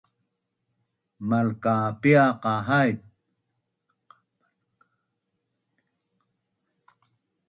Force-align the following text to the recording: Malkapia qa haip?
Malkapia 1.29 2.23
qa 2.41 2.53
haip? 2.67 2.99